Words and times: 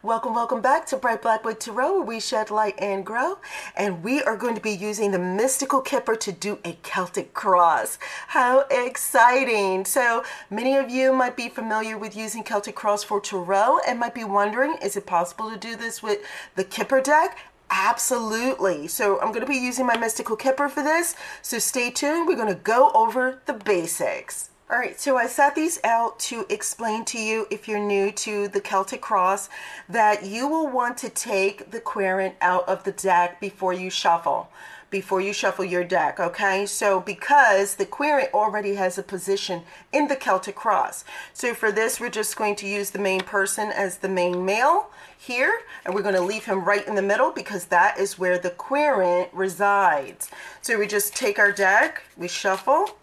Welcome, 0.00 0.32
welcome 0.32 0.60
back 0.60 0.86
to 0.86 0.96
Bright 0.96 1.22
Blackwood 1.22 1.58
Tarot, 1.58 1.94
where 1.94 2.02
we 2.02 2.20
shed 2.20 2.52
light 2.52 2.76
and 2.78 3.04
grow. 3.04 3.38
And 3.76 4.04
we 4.04 4.22
are 4.22 4.36
going 4.36 4.54
to 4.54 4.60
be 4.60 4.70
using 4.70 5.10
the 5.10 5.18
Mystical 5.18 5.80
Kipper 5.80 6.14
to 6.14 6.30
do 6.30 6.60
a 6.64 6.78
Celtic 6.84 7.34
cross. 7.34 7.98
How 8.28 8.60
exciting! 8.70 9.84
So 9.84 10.22
many 10.50 10.76
of 10.76 10.88
you 10.88 11.12
might 11.12 11.36
be 11.36 11.48
familiar 11.48 11.98
with 11.98 12.14
using 12.14 12.44
Celtic 12.44 12.76
cross 12.76 13.02
for 13.02 13.20
tarot 13.20 13.80
and 13.88 13.98
might 13.98 14.14
be 14.14 14.22
wondering, 14.22 14.76
is 14.80 14.96
it 14.96 15.04
possible 15.04 15.50
to 15.50 15.56
do 15.56 15.74
this 15.74 16.00
with 16.00 16.20
the 16.54 16.62
Kipper 16.62 17.00
deck? 17.00 17.36
Absolutely. 17.68 18.86
So 18.86 19.20
I'm 19.20 19.32
going 19.32 19.44
to 19.44 19.50
be 19.50 19.56
using 19.56 19.84
my 19.84 19.96
Mystical 19.96 20.36
Kipper 20.36 20.68
for 20.68 20.84
this. 20.84 21.16
So 21.42 21.58
stay 21.58 21.90
tuned. 21.90 22.28
We're 22.28 22.36
going 22.36 22.54
to 22.54 22.54
go 22.54 22.92
over 22.94 23.42
the 23.46 23.54
basics. 23.54 24.50
All 24.70 24.76
right, 24.76 25.00
so 25.00 25.16
I 25.16 25.28
set 25.28 25.54
these 25.54 25.80
out 25.82 26.18
to 26.20 26.44
explain 26.50 27.06
to 27.06 27.18
you, 27.18 27.46
if 27.50 27.66
you're 27.66 27.78
new 27.78 28.12
to 28.12 28.48
the 28.48 28.60
Celtic 28.60 29.00
Cross, 29.00 29.48
that 29.88 30.26
you 30.26 30.46
will 30.46 30.68
want 30.68 30.98
to 30.98 31.08
take 31.08 31.70
the 31.70 31.80
querent 31.80 32.34
out 32.42 32.68
of 32.68 32.84
the 32.84 32.92
deck 32.92 33.40
before 33.40 33.72
you 33.72 33.88
shuffle, 33.88 34.50
before 34.90 35.22
you 35.22 35.32
shuffle 35.32 35.64
your 35.64 35.84
deck, 35.84 36.20
okay? 36.20 36.66
So 36.66 37.00
because 37.00 37.76
the 37.76 37.86
querent 37.86 38.34
already 38.34 38.74
has 38.74 38.98
a 38.98 39.02
position 39.02 39.62
in 39.90 40.08
the 40.08 40.16
Celtic 40.16 40.56
Cross. 40.56 41.06
So 41.32 41.54
for 41.54 41.72
this, 41.72 41.98
we're 41.98 42.10
just 42.10 42.36
going 42.36 42.56
to 42.56 42.68
use 42.68 42.90
the 42.90 42.98
main 42.98 43.22
person 43.22 43.70
as 43.70 43.96
the 43.96 44.08
main 44.10 44.44
male 44.44 44.90
here, 45.16 45.62
and 45.86 45.94
we're 45.94 46.02
going 46.02 46.14
to 46.14 46.20
leave 46.20 46.44
him 46.44 46.62
right 46.62 46.86
in 46.86 46.94
the 46.94 47.00
middle 47.00 47.32
because 47.32 47.64
that 47.66 47.98
is 47.98 48.18
where 48.18 48.38
the 48.38 48.50
querent 48.50 49.30
resides. 49.32 50.28
So 50.60 50.78
we 50.78 50.86
just 50.86 51.16
take 51.16 51.38
our 51.38 51.52
deck, 51.52 52.02
we 52.18 52.28
shuffle, 52.28 52.98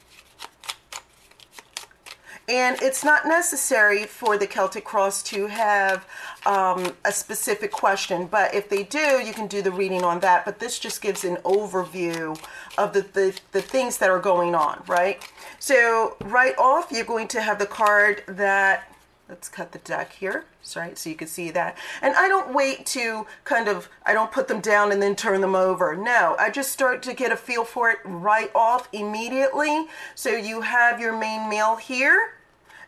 and 2.47 2.79
it's 2.81 3.03
not 3.03 3.25
necessary 3.25 4.05
for 4.05 4.37
the 4.37 4.45
Celtic 4.45 4.85
Cross 4.85 5.23
to 5.23 5.47
have 5.47 6.05
um, 6.45 6.93
a 7.03 7.11
specific 7.11 7.71
question, 7.71 8.27
but 8.27 8.53
if 8.53 8.69
they 8.69 8.83
do, 8.83 9.21
you 9.25 9.33
can 9.33 9.47
do 9.47 9.61
the 9.61 9.71
reading 9.71 10.03
on 10.03 10.19
that. 10.19 10.45
But 10.45 10.59
this 10.59 10.77
just 10.77 11.01
gives 11.01 11.23
an 11.23 11.37
overview 11.37 12.39
of 12.77 12.93
the, 12.93 13.01
the, 13.01 13.39
the 13.51 13.61
things 13.61 13.97
that 13.97 14.09
are 14.09 14.19
going 14.19 14.53
on, 14.53 14.83
right? 14.87 15.27
So, 15.59 16.17
right 16.25 16.55
off, 16.57 16.91
you're 16.91 17.05
going 17.05 17.27
to 17.29 17.41
have 17.41 17.57
the 17.57 17.65
card 17.65 18.23
that 18.27 18.91
let's 19.27 19.49
cut 19.49 19.71
the 19.71 19.79
deck 19.79 20.13
here 20.13 20.45
right 20.75 20.97
so 20.97 21.09
you 21.09 21.15
can 21.15 21.27
see 21.27 21.51
that 21.51 21.77
and 22.01 22.15
i 22.15 22.27
don't 22.27 22.53
wait 22.53 22.85
to 22.85 23.25
kind 23.43 23.67
of 23.67 23.89
i 24.05 24.13
don't 24.13 24.31
put 24.31 24.47
them 24.47 24.59
down 24.59 24.91
and 24.91 25.01
then 25.01 25.15
turn 25.15 25.41
them 25.41 25.55
over 25.55 25.95
no 25.95 26.35
i 26.39 26.49
just 26.49 26.71
start 26.71 27.01
to 27.03 27.13
get 27.13 27.31
a 27.31 27.35
feel 27.35 27.63
for 27.63 27.89
it 27.89 27.97
right 28.03 28.51
off 28.55 28.87
immediately 28.91 29.87
so 30.15 30.29
you 30.29 30.61
have 30.61 30.99
your 30.99 31.15
main 31.17 31.49
male 31.49 31.75
here 31.75 32.34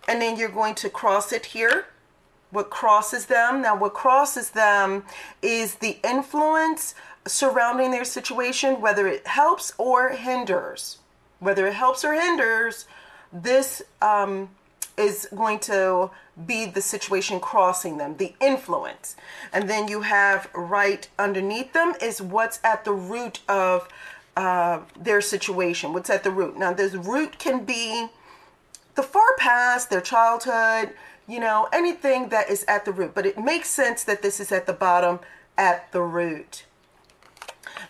and 0.08 0.22
then 0.22 0.38
you're 0.38 0.50
going 0.50 0.75
to 0.75 0.89
cross 0.89 1.31
it 1.31 1.47
here 1.47 1.86
what 2.52 2.69
crosses 2.69 3.25
them 3.25 3.61
now 3.61 3.75
what 3.75 3.94
crosses 3.94 4.52
them 4.52 5.03
is 5.41 5.75
the 5.75 5.97
influence 6.03 6.95
surrounding 7.25 7.91
their 7.91 8.05
situation 8.05 8.81
whether 8.81 9.08
it 9.08 9.25
helps 9.28 9.73
or 9.78 10.09
hinders 10.09 11.00
whether 11.39 11.67
it 11.67 11.73
helps 11.73 12.03
or 12.05 12.13
hinders 12.13 12.88
this 13.31 13.81
um, 14.02 14.50
is 14.97 15.28
going 15.35 15.59
to 15.59 16.09
be 16.45 16.66
the 16.66 16.81
situation 16.81 17.39
crossing 17.39 17.97
them, 17.97 18.17
the 18.17 18.33
influence. 18.41 19.16
And 19.53 19.69
then 19.69 19.88
you 19.88 20.02
have 20.02 20.50
right 20.53 21.08
underneath 21.17 21.73
them 21.73 21.94
is 22.02 22.22
what's 22.22 22.59
at 22.63 22.83
the 22.83 22.94
root 22.94 23.41
of 23.47 23.88
uh, 24.35 24.81
their 25.00 25.22
situation, 25.22 25.94
what's 25.94 26.09
at 26.09 26.23
the 26.23 26.31
root. 26.31 26.58
Now, 26.58 26.73
this 26.73 26.94
root 26.94 27.39
can 27.39 27.63
be 27.63 28.09
the 28.98 29.03
far 29.03 29.38
past, 29.38 29.90
their 29.90 30.02
childhood, 30.02 30.94
you 31.26 31.40
know, 31.40 31.70
anything 31.72 32.28
that 32.30 32.50
is 32.50 32.66
at 32.67 32.84
the 32.84 32.92
root. 32.92 33.14
But 33.16 33.26
it 33.26 33.38
makes 33.40 33.70
sense 33.70 34.03
that 34.03 34.22
this 34.22 34.42
is 34.42 34.52
at 34.52 34.66
the 34.66 34.73
bottom, 34.73 35.22
at 35.58 35.90
the 35.94 36.02
root. 36.02 36.66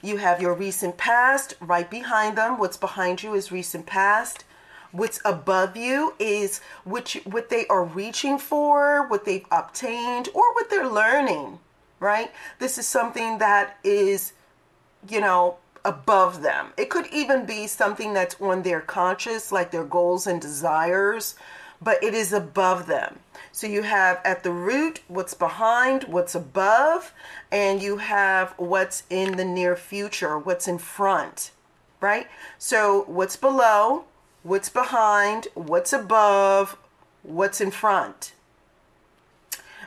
You 0.03 0.17
have 0.17 0.39
your 0.39 0.53
recent 0.53 0.97
past 0.97 1.55
right 1.59 1.89
behind 1.89 2.37
them. 2.37 2.59
What's 2.59 2.77
behind 2.77 3.23
you 3.23 3.33
is 3.33 3.51
recent 3.51 3.87
past 3.87 4.43
what's 4.91 5.19
above 5.25 5.75
you 5.77 6.13
is 6.19 6.61
which 6.83 7.21
what 7.25 7.49
they 7.49 7.67
are 7.67 7.83
reaching 7.83 8.37
for, 8.37 9.07
what 9.07 9.25
they've 9.25 9.45
obtained, 9.51 10.29
or 10.33 10.53
what 10.53 10.69
they're 10.69 10.89
learning, 10.89 11.59
right? 11.99 12.31
This 12.59 12.77
is 12.77 12.87
something 12.87 13.37
that 13.37 13.77
is, 13.83 14.33
you 15.09 15.21
know, 15.21 15.57
above 15.85 16.41
them. 16.41 16.67
It 16.77 16.89
could 16.89 17.07
even 17.07 17.45
be 17.45 17.67
something 17.67 18.13
that's 18.13 18.39
on 18.41 18.63
their 18.63 18.81
conscious, 18.81 19.51
like 19.51 19.71
their 19.71 19.83
goals 19.83 20.27
and 20.27 20.41
desires, 20.41 21.35
but 21.81 22.03
it 22.03 22.13
is 22.13 22.33
above 22.33 22.87
them. 22.87 23.19
So 23.51 23.67
you 23.67 23.83
have 23.83 24.19
at 24.23 24.43
the 24.43 24.51
root 24.51 25.01
what's 25.07 25.33
behind, 25.33 26.03
what's 26.05 26.35
above, 26.35 27.13
and 27.51 27.81
you 27.81 27.97
have 27.97 28.53
what's 28.57 29.03
in 29.09 29.37
the 29.37 29.45
near 29.45 29.75
future, 29.75 30.37
what's 30.37 30.67
in 30.67 30.77
front, 30.77 31.51
right? 32.01 32.27
So 32.57 33.03
what's 33.07 33.35
below 33.35 34.05
what's 34.47 34.69
behind, 34.69 35.47
what's 35.55 35.91
above, 35.91 36.77
what's 37.21 37.59
in 37.59 37.69
front, 37.69 38.33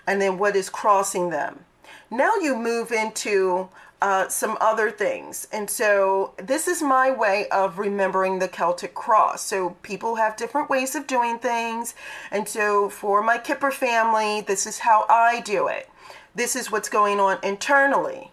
and 0.06 0.20
then 0.20 0.36
what 0.36 0.54
is 0.54 0.68
crossing 0.68 1.30
them. 1.30 1.64
Now 2.10 2.36
you 2.36 2.54
move 2.56 2.92
into 2.92 3.68
uh, 4.02 4.28
some 4.28 4.56
other 4.60 4.90
things. 4.90 5.46
And 5.52 5.68
so 5.68 6.32
this 6.38 6.66
is 6.66 6.82
my 6.82 7.10
way 7.10 7.48
of 7.50 7.78
remembering 7.78 8.38
the 8.38 8.48
Celtic 8.48 8.94
cross. 8.94 9.42
So 9.44 9.76
people 9.82 10.16
have 10.16 10.36
different 10.36 10.70
ways 10.70 10.94
of 10.94 11.06
doing 11.06 11.38
things. 11.38 11.94
And 12.30 12.48
so 12.48 12.88
for 12.88 13.22
my 13.22 13.38
Kipper 13.38 13.70
family, 13.70 14.40
this 14.40 14.66
is 14.66 14.78
how 14.78 15.04
I 15.08 15.40
do 15.40 15.66
it. 15.66 15.88
This 16.34 16.56
is 16.56 16.70
what's 16.70 16.88
going 16.88 17.20
on 17.20 17.38
internally. 17.42 18.30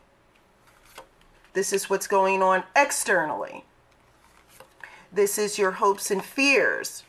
This 1.53 1.73
is 1.73 1.89
what's 1.89 2.07
going 2.07 2.41
on 2.41 2.63
externally. 2.75 3.65
This 5.11 5.37
is 5.37 5.57
your 5.57 5.71
hopes 5.71 6.11
and 6.11 6.23
fears 6.23 7.03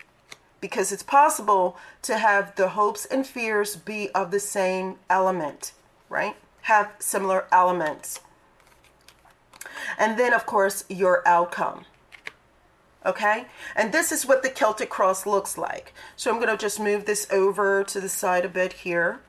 because 0.60 0.90
it's 0.90 1.02
possible 1.02 1.76
to 2.02 2.18
have 2.18 2.56
the 2.56 2.70
hopes 2.70 3.04
and 3.04 3.26
fears 3.26 3.76
be 3.76 4.10
of 4.10 4.30
the 4.30 4.40
same 4.40 4.96
element, 5.08 5.72
right? 6.08 6.36
Have 6.62 6.92
similar 6.98 7.46
elements. 7.52 8.20
And 9.98 10.18
then, 10.18 10.32
of 10.32 10.46
course, 10.46 10.84
your 10.88 11.26
outcome. 11.26 11.84
Okay? 13.04 13.46
And 13.76 13.92
this 13.92 14.12
is 14.12 14.26
what 14.26 14.42
the 14.42 14.50
Celtic 14.50 14.90
cross 14.90 15.26
looks 15.26 15.56
like. 15.56 15.92
So 16.16 16.30
I'm 16.30 16.38
going 16.38 16.48
to 16.50 16.56
just 16.56 16.80
move 16.80 17.04
this 17.04 17.26
over 17.30 17.84
to 17.84 18.00
the 18.00 18.08
side 18.08 18.44
a 18.44 18.48
bit 18.48 18.72
here. 18.72 19.20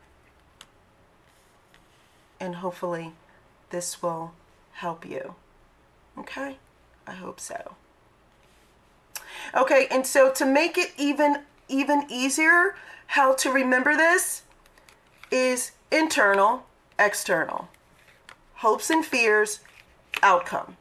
And 2.38 2.56
hopefully 2.56 3.12
this 3.70 4.02
will 4.02 4.32
help 4.72 5.06
you. 5.06 5.34
Okay? 6.18 6.58
I 7.06 7.12
hope 7.12 7.40
so. 7.40 7.74
Okay, 9.54 9.88
and 9.90 10.06
so 10.06 10.30
to 10.32 10.44
make 10.44 10.78
it 10.78 10.92
even 10.96 11.38
even 11.68 12.04
easier, 12.08 12.74
how 13.08 13.32
to 13.34 13.50
remember 13.50 13.96
this 13.96 14.42
is 15.30 15.72
internal, 15.90 16.66
external. 16.98 17.68
Hopes 18.54 18.90
and 18.90 19.04
fears, 19.04 19.60
outcome. 20.22 20.76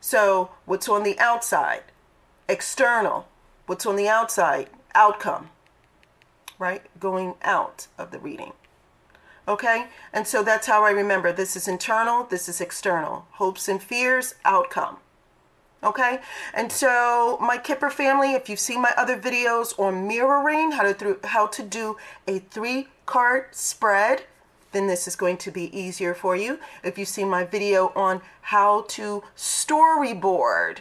So, 0.00 0.50
what's 0.64 0.88
on 0.88 1.02
the 1.02 1.18
outside? 1.18 1.82
External. 2.48 3.28
What's 3.66 3.86
on 3.86 3.96
the 3.96 4.08
outside? 4.08 4.68
Outcome. 4.94 5.50
Right? 6.58 6.82
Going 7.00 7.34
out 7.42 7.88
of 7.98 8.10
the 8.10 8.18
reading. 8.18 8.52
Okay? 9.48 9.86
And 10.12 10.26
so 10.26 10.42
that's 10.42 10.66
how 10.66 10.84
I 10.84 10.90
remember. 10.90 11.32
This 11.32 11.56
is 11.56 11.68
internal, 11.68 12.24
this 12.24 12.48
is 12.48 12.60
external. 12.60 13.26
Hopes 13.32 13.68
and 13.68 13.82
fears, 13.82 14.34
outcome. 14.44 14.98
Okay, 15.84 16.20
and 16.54 16.72
so 16.72 17.38
my 17.40 17.58
Kipper 17.58 17.90
family, 17.90 18.32
if 18.32 18.48
you've 18.48 18.58
seen 18.58 18.80
my 18.80 18.92
other 18.96 19.16
videos 19.16 19.78
on 19.78 20.08
mirroring, 20.08 20.72
how 20.72 20.82
to 20.82 20.94
through, 20.94 21.20
how 21.22 21.46
to 21.46 21.62
do 21.62 21.96
a 22.26 22.40
three 22.40 22.88
card 23.04 23.46
spread, 23.52 24.24
then 24.76 24.86
this 24.86 25.08
is 25.08 25.16
going 25.16 25.38
to 25.38 25.50
be 25.50 25.74
easier 25.76 26.12
for 26.14 26.36
you. 26.36 26.58
If 26.84 26.98
you've 26.98 27.08
seen 27.08 27.30
my 27.30 27.44
video 27.44 27.92
on 27.96 28.20
how 28.42 28.82
to 28.88 29.24
storyboard, 29.34 30.78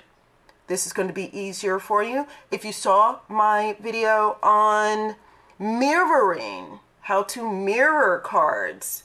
this 0.68 0.86
is 0.86 0.92
going 0.92 1.07
to 1.07 1.13
be 1.13 1.36
easier 1.38 1.80
for 1.80 2.03
you. 2.03 2.27
If 2.51 2.65
you 2.65 2.74
saw 2.74 3.19
my 3.30 3.77
video 3.80 4.38
on 4.44 5.15
mirroring, 5.57 6.80
how 7.01 7.24
to 7.24 7.50
mirror 7.50 8.19
cards, 8.19 9.03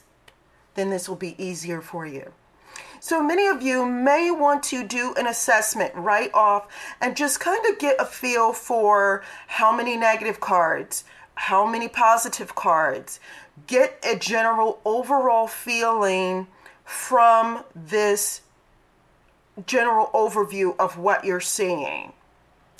then 0.75 0.89
this 0.89 1.07
will 1.07 1.15
be 1.15 1.41
easier 1.41 1.79
for 1.81 2.05
you. 2.05 2.33
So 2.99 3.23
many 3.23 3.47
of 3.47 3.61
you 3.61 3.85
may 3.85 4.29
want 4.29 4.61
to 4.63 4.85
do 4.85 5.13
an 5.15 5.25
assessment 5.25 5.95
right 5.95 6.31
off 6.33 6.67
and 6.99 7.15
just 7.15 7.39
kind 7.39 7.65
of 7.67 7.79
get 7.79 7.95
a 7.97 8.05
feel 8.05 8.51
for 8.51 9.23
how 9.47 9.75
many 9.75 9.95
negative 9.95 10.39
cards, 10.41 11.05
how 11.45 11.65
many 11.65 11.87
positive 11.87 12.53
cards, 12.53 13.19
get 13.65 13.97
a 14.07 14.15
general 14.15 14.79
overall 14.85 15.47
feeling 15.47 16.45
from 16.85 17.63
this 17.75 18.41
general 19.65 20.11
overview 20.13 20.75
of 20.77 20.99
what 20.99 21.25
you're 21.25 21.39
seeing. 21.39 22.13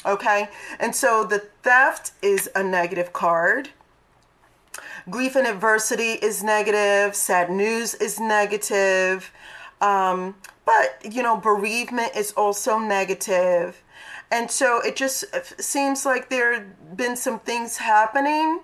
Okay? 0.06 0.48
And 0.80 0.96
so 0.96 1.24
the 1.24 1.40
theft 1.64 2.12
is 2.22 2.52
a 2.54 2.62
negative 2.62 3.12
card. 3.12 3.70
grief 5.10 5.36
and 5.36 5.48
adversity 5.48 6.14
is 6.22 6.44
negative, 6.44 7.16
sad 7.16 7.50
news 7.50 7.96
is 7.96 8.20
negative. 8.20 9.32
Um, 9.82 10.36
but, 10.66 11.12
you 11.12 11.24
know, 11.24 11.36
bereavement 11.36 12.16
is 12.16 12.32
also 12.34 12.78
negative. 12.78 13.82
And 14.32 14.50
so 14.50 14.80
it 14.80 14.96
just 14.96 15.26
seems 15.62 16.06
like 16.06 16.30
there 16.30 16.54
have 16.54 16.96
been 16.96 17.18
some 17.18 17.40
things 17.40 17.78
happening 17.78 18.62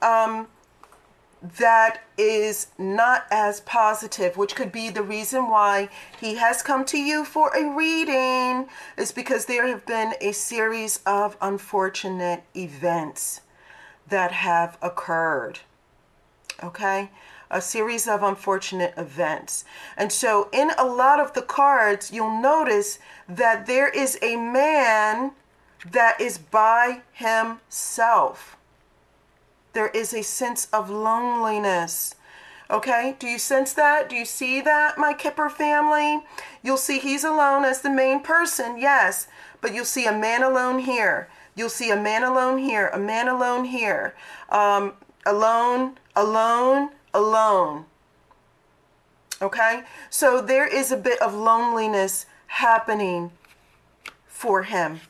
um, 0.00 0.46
that 1.58 2.02
is 2.16 2.68
not 2.78 3.26
as 3.30 3.60
positive, 3.62 4.36
which 4.36 4.54
could 4.54 4.70
be 4.70 4.88
the 4.88 5.02
reason 5.02 5.50
why 5.50 5.88
he 6.20 6.36
has 6.36 6.62
come 6.62 6.84
to 6.86 6.98
you 6.98 7.24
for 7.24 7.50
a 7.50 7.68
reading, 7.68 8.68
is 8.96 9.10
because 9.10 9.46
there 9.46 9.66
have 9.66 9.84
been 9.86 10.14
a 10.20 10.30
series 10.32 11.00
of 11.04 11.36
unfortunate 11.40 12.44
events 12.54 13.40
that 14.08 14.30
have 14.30 14.78
occurred. 14.80 15.58
Okay? 16.62 17.10
A 17.50 17.60
series 17.60 18.08
of 18.08 18.22
unfortunate 18.22 18.94
events. 18.96 19.64
And 19.96 20.12
so, 20.12 20.48
in 20.52 20.70
a 20.76 20.84
lot 20.84 21.20
of 21.20 21.32
the 21.34 21.42
cards, 21.42 22.10
you'll 22.12 22.40
notice 22.40 22.98
that 23.28 23.66
there 23.66 23.88
is 23.88 24.18
a 24.22 24.36
man 24.36 25.32
that 25.90 26.20
is 26.20 26.38
by 26.38 27.02
himself. 27.12 28.56
There 29.72 29.88
is 29.88 30.12
a 30.12 30.22
sense 30.22 30.66
of 30.72 30.90
loneliness. 30.90 32.14
Okay, 32.68 33.14
do 33.20 33.28
you 33.28 33.38
sense 33.38 33.72
that? 33.74 34.08
Do 34.08 34.16
you 34.16 34.24
see 34.24 34.60
that, 34.60 34.98
my 34.98 35.12
Kipper 35.12 35.48
family? 35.48 36.24
You'll 36.62 36.76
see 36.76 36.98
he's 36.98 37.22
alone 37.22 37.64
as 37.64 37.82
the 37.82 37.90
main 37.90 38.20
person, 38.20 38.78
yes, 38.78 39.28
but 39.60 39.72
you'll 39.72 39.84
see 39.84 40.06
a 40.06 40.12
man 40.12 40.42
alone 40.42 40.80
here. 40.80 41.28
You'll 41.54 41.68
see 41.68 41.90
a 41.90 41.96
man 41.96 42.24
alone 42.24 42.58
here, 42.58 42.88
a 42.88 42.98
man 42.98 43.28
alone 43.28 43.66
here, 43.66 44.14
um, 44.48 44.94
alone, 45.24 45.98
alone, 46.16 46.90
alone. 47.16 47.86
Okay? 49.40 49.84
So 50.10 50.40
there 50.40 50.66
is 50.66 50.92
a 50.92 50.96
bit 50.96 51.20
of 51.20 51.34
loneliness 51.34 52.26
happening 52.46 53.32
for 54.26 54.64
him 54.64 55.00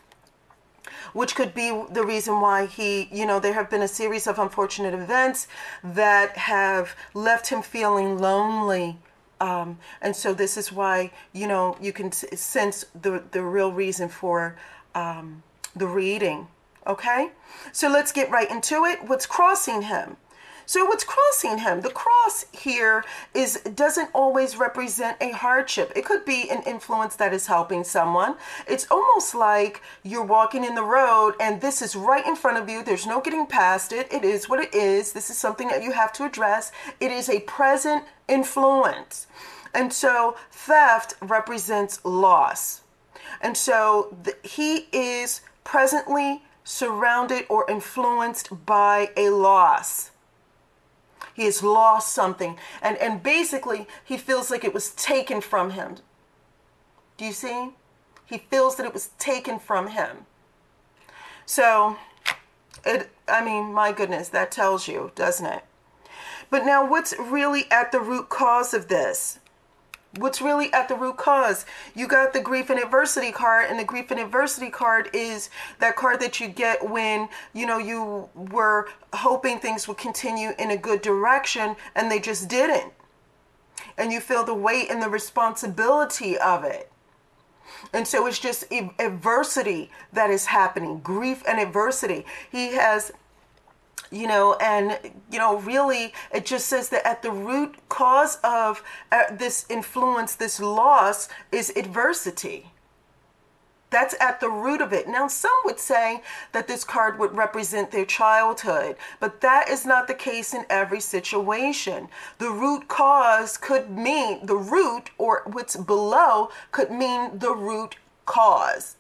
which 1.17 1.35
could 1.35 1.55
be 1.55 1.71
the 1.91 2.05
reason 2.05 2.43
why 2.43 2.67
he, 2.67 3.09
you 3.11 3.25
know, 3.25 3.41
there 3.41 3.55
have 3.55 3.71
been 3.71 3.81
a 3.81 3.89
series 3.89 4.27
of 4.27 4.39
unfortunate 4.39 4.93
events 4.93 5.49
that 5.83 6.37
have 6.37 6.95
left 7.15 7.49
him 7.49 7.63
feeling 7.63 8.19
lonely. 8.19 8.99
Um, 9.41 9.79
and 10.03 10.15
so 10.15 10.35
this 10.35 10.59
is 10.59 10.71
why, 10.71 11.11
you 11.33 11.47
know, 11.47 11.75
you 11.81 11.91
can 11.91 12.13
sense 12.13 12.85
the, 13.01 13.23
the 13.31 13.43
real 13.43 13.73
reason 13.73 14.11
for 14.11 14.57
um, 14.95 15.43
the 15.75 15.87
reading. 15.87 16.49
Okay? 16.87 17.31
So 17.73 17.89
let's 17.89 18.13
get 18.13 18.31
right 18.31 18.51
into 18.51 18.85
it. 18.85 19.09
What's 19.09 19.25
crossing 19.25 19.83
him? 19.83 20.19
So 20.69 20.85
what's 20.85 21.05
crossing 21.05 21.59
him? 21.59 21.83
The 21.83 21.91
cross 21.91 22.45
here 22.53 23.05
is 23.33 23.61
doesn't 23.75 24.11
always 24.13 24.57
represent 24.57 25.17
a 25.21 25.31
hardship. 25.31 25.93
It 25.95 26.05
could 26.05 26.25
be 26.25 26.51
an 26.51 26.63
influence 26.67 27.15
that 27.17 27.33
is 27.33 27.47
helping 27.47 27.85
someone. 27.85 28.35
It's 28.67 28.87
almost 28.91 29.33
like 29.37 29.81
you're 30.03 30.25
walking 30.25 30.65
in 30.65 30.75
the 30.75 30.83
road 30.83 31.35
and 31.39 31.61
this 31.61 31.83
is 31.83 31.95
right 31.95 32.27
in 32.27 32.35
front 32.35 32.59
of 32.59 32.69
you. 32.69 32.83
There's 32.83 33.07
no 33.07 33.21
getting 33.21 33.47
past 33.47 33.93
it. 33.93 34.13
It 34.13 34.25
is 34.25 34.49
what 34.49 34.59
it 34.59 34.75
is. 34.75 35.13
This 35.13 35.31
is 35.31 35.39
something 35.39 35.69
that 35.69 35.85
you 35.85 35.93
have 35.93 36.13
to 36.15 36.25
address. 36.25 36.73
It 36.99 37.13
is 37.13 37.29
a 37.29 37.41
present 37.41 38.05
influence. 38.27 39.29
And 39.73 39.93
so 39.93 40.37
theft 40.51 41.15
represents 41.21 42.05
loss. 42.05 42.81
And 43.41 43.57
so 43.57 44.17
the, 44.25 44.35
he 44.43 44.89
is 44.91 45.43
presently 45.63 46.43
surrounded 46.65 47.47
or 47.49 47.71
influenced 47.71 48.67
by 48.67 49.11
a 49.17 49.31
loss. 49.31 50.11
He 51.37 51.45
has 51.45 51.63
lost 51.63 52.15
something. 52.15 52.57
And, 52.81 52.97
and 52.97 53.23
basically, 53.23 53.87
he 54.03 54.17
feels 54.17 54.51
like 54.51 54.65
it 54.65 54.73
was 54.73 54.91
taken 54.91 55.43
from 55.43 55.73
him. 55.73 55.97
Do 57.19 57.27
you 57.27 57.33
see? 57.33 57.73
He 58.25 58.39
feels 58.39 58.77
that 58.77 58.87
it 58.87 58.95
was 58.95 59.11
taken 59.19 59.59
from 59.59 59.89
him. 59.89 60.25
So, 61.45 61.99
it, 62.87 63.11
I 63.29 63.45
mean, 63.45 63.75
my 63.75 63.93
goodness, 63.93 64.31
that 64.31 64.51
tells 64.51 64.89
you, 64.89 65.13
doesn't 65.15 65.45
it? 65.45 65.65
But 66.49 66.65
now, 66.65 66.89
what's 66.89 67.15
really 67.19 67.71
at 67.71 67.93
the 67.93 68.01
root 68.01 68.31
cause 68.31 68.73
of 68.73 68.89
this? 68.89 69.39
What's 70.17 70.41
really 70.41 70.73
at 70.73 70.89
the 70.89 70.95
root 70.95 71.17
cause. 71.17 71.67
You 71.95 72.07
got 72.07 72.33
the 72.33 72.41
grief 72.41 72.71
and 72.71 72.79
adversity 72.79 73.33
card, 73.33 73.71
and 73.71 73.79
the 73.79 73.85
grief 73.85 74.11
and 74.11 74.21
adversity 74.21 74.71
card 74.71 75.11
is 75.13 75.51
that 75.79 75.97
card 75.97 76.21
that 76.21 76.41
you 76.41 76.49
get 76.49 76.89
when 76.89 77.29
you 77.53 77.67
know 77.67 77.79
you 77.79 78.29
were 78.35 78.89
hoping 79.13 79.59
things 79.59 79.89
would 79.89 79.99
continue 79.99 80.51
in 80.59 80.71
a 80.71 80.77
good 80.77 81.03
direction 81.03 81.77
and 81.95 82.11
they 82.11 82.21
just 82.21 82.49
didn't. 82.49 82.93
And 83.99 84.13
you 84.13 84.21
feel 84.21 84.45
the 84.45 84.55
weight 84.55 84.91
and 84.91 85.03
the 85.03 85.09
responsibility 85.09 86.37
of 86.39 86.65
it. 86.65 86.91
And 87.93 88.07
so 88.07 88.27
it's 88.27 88.39
just 88.39 88.65
adversity 88.99 89.91
that 90.13 90.31
is 90.31 90.47
happening, 90.47 91.01
grief 91.01 91.43
and 91.47 91.59
adversity. 91.59 92.25
He 92.51 92.75
has 92.75 93.13
you 94.17 94.27
know 94.27 94.55
and 94.55 94.99
you 95.31 95.39
know 95.39 95.59
really 95.59 96.13
it 96.33 96.47
just 96.47 96.67
says 96.67 96.89
that 96.89 97.07
at 97.07 97.23
the 97.23 97.31
root 97.31 97.77
cause 97.89 98.39
of 98.43 98.83
uh, 99.13 99.25
this 99.31 99.67
influence 99.69 100.35
this 100.35 100.59
loss 100.61 101.29
is 101.53 101.73
adversity 101.77 102.73
that's 103.91 104.17
at 104.21 104.41
the 104.41 104.51
root 104.51 104.81
of 104.81 104.93
it. 104.93 105.09
Now, 105.09 105.29
some 105.29 105.57
would 105.65 105.79
say 105.79 106.23
that 106.53 106.67
this 106.67 106.85
card 106.85 107.19
would 107.19 107.37
represent 107.37 107.91
their 107.91 108.05
childhood, 108.05 108.97
but 109.21 109.41
that 109.41 109.69
is 109.69 109.87
not 109.87 110.09
the 110.09 110.15
case 110.15 110.53
in 110.53 110.67
every 110.69 111.01
situation. 111.01 112.09
The 112.39 112.51
root 112.51 112.89
cause 112.89 113.57
could 113.57 113.91
mean 113.91 114.45
the 114.45 114.57
root, 114.57 115.11
or 115.19 115.43
what's 115.47 115.77
below 115.77 116.51
could 116.73 116.91
mean 116.91 117.39
the 117.39 117.55
root 117.55 117.97
cause. 118.25 118.97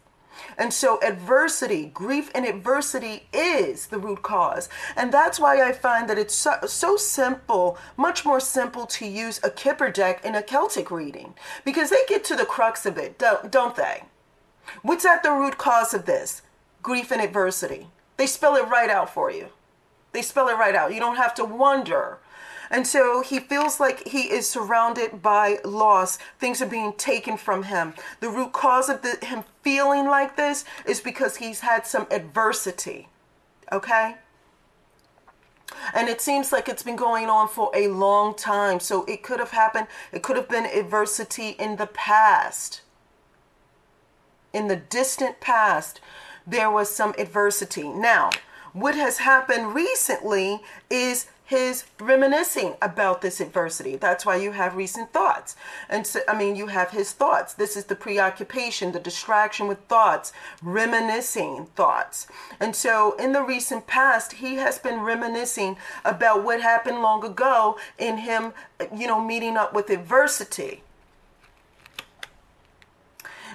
And 0.58 0.72
so, 0.72 1.00
adversity, 1.02 1.86
grief 1.86 2.30
and 2.34 2.44
adversity 2.44 3.28
is 3.32 3.86
the 3.88 3.98
root 3.98 4.22
cause. 4.22 4.68
And 4.96 5.12
that's 5.12 5.38
why 5.38 5.66
I 5.66 5.72
find 5.72 6.08
that 6.08 6.18
it's 6.18 6.34
so, 6.34 6.54
so, 6.66 6.96
simple, 6.96 7.78
much 7.96 8.24
more 8.24 8.40
simple 8.40 8.86
to 8.86 9.06
use 9.06 9.40
a 9.42 9.50
Kipper 9.50 9.90
deck 9.90 10.24
in 10.24 10.34
a 10.34 10.42
Celtic 10.42 10.90
reading 10.90 11.34
because 11.64 11.90
they 11.90 12.02
get 12.08 12.24
to 12.24 12.36
the 12.36 12.44
crux 12.44 12.86
of 12.86 12.98
it, 12.98 13.18
don't, 13.18 13.50
don't 13.50 13.76
they? 13.76 14.04
What's 14.82 15.04
at 15.04 15.22
the 15.22 15.32
root 15.32 15.58
cause 15.58 15.94
of 15.94 16.06
this? 16.06 16.42
Grief 16.82 17.10
and 17.10 17.20
adversity. 17.20 17.88
They 18.16 18.26
spell 18.26 18.56
it 18.56 18.68
right 18.68 18.90
out 18.90 19.12
for 19.12 19.30
you. 19.30 19.48
They 20.12 20.22
spell 20.22 20.48
it 20.48 20.54
right 20.54 20.74
out. 20.74 20.94
You 20.94 21.00
don't 21.00 21.16
have 21.16 21.34
to 21.34 21.44
wonder 21.44 22.18
and 22.70 22.86
so 22.86 23.22
he 23.22 23.38
feels 23.38 23.78
like 23.78 24.08
he 24.08 24.30
is 24.30 24.48
surrounded 24.48 25.22
by 25.22 25.58
loss. 25.64 26.18
Things 26.38 26.60
are 26.60 26.66
being 26.66 26.92
taken 26.94 27.36
from 27.36 27.64
him. 27.64 27.94
The 28.20 28.28
root 28.28 28.52
cause 28.52 28.88
of 28.88 29.02
the, 29.02 29.18
him 29.24 29.44
feeling 29.62 30.06
like 30.06 30.36
this 30.36 30.64
is 30.84 31.00
because 31.00 31.36
he's 31.36 31.60
had 31.60 31.86
some 31.86 32.06
adversity. 32.10 33.08
Okay? 33.70 34.16
And 35.94 36.08
it 36.08 36.20
seems 36.20 36.52
like 36.52 36.68
it's 36.68 36.82
been 36.82 36.96
going 36.96 37.28
on 37.28 37.48
for 37.48 37.70
a 37.74 37.88
long 37.88 38.34
time. 38.34 38.80
So 38.80 39.04
it 39.04 39.22
could 39.22 39.40
have 39.40 39.50
happened, 39.50 39.86
it 40.12 40.22
could 40.22 40.36
have 40.36 40.48
been 40.48 40.66
adversity 40.66 41.50
in 41.50 41.76
the 41.76 41.86
past. 41.86 42.82
In 44.52 44.68
the 44.68 44.76
distant 44.76 45.40
past, 45.40 46.00
there 46.46 46.70
was 46.70 46.90
some 46.90 47.14
adversity. 47.18 47.88
Now, 47.88 48.30
what 48.72 48.94
has 48.94 49.18
happened 49.18 49.74
recently 49.74 50.60
is 50.88 51.26
his 51.46 51.84
reminiscing 52.00 52.74
about 52.82 53.20
this 53.22 53.40
adversity. 53.40 53.94
That's 53.94 54.26
why 54.26 54.34
you 54.34 54.50
have 54.50 54.74
recent 54.74 55.12
thoughts. 55.12 55.54
And 55.88 56.04
so, 56.04 56.18
I 56.26 56.36
mean, 56.36 56.56
you 56.56 56.66
have 56.66 56.90
his 56.90 57.12
thoughts. 57.12 57.54
This 57.54 57.76
is 57.76 57.84
the 57.84 57.94
preoccupation, 57.94 58.90
the 58.90 58.98
distraction 58.98 59.68
with 59.68 59.78
thoughts, 59.86 60.32
reminiscing 60.60 61.66
thoughts. 61.76 62.26
And 62.58 62.74
so, 62.74 63.14
in 63.16 63.32
the 63.32 63.42
recent 63.42 63.86
past, 63.86 64.34
he 64.34 64.56
has 64.56 64.80
been 64.80 65.02
reminiscing 65.02 65.76
about 66.04 66.42
what 66.42 66.60
happened 66.60 67.00
long 67.00 67.24
ago 67.24 67.78
in 67.96 68.18
him, 68.18 68.52
you 68.92 69.06
know, 69.06 69.22
meeting 69.22 69.56
up 69.56 69.72
with 69.72 69.88
adversity. 69.88 70.82